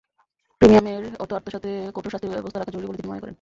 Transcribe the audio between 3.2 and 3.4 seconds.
করেন।